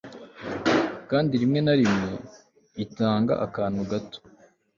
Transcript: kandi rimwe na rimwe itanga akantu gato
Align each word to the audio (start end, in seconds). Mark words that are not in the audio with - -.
kandi 1.09 1.31
rimwe 1.41 1.59
na 1.65 1.73
rimwe 1.79 2.09
itanga 2.83 3.33
akantu 3.45 3.81
gato 3.91 4.19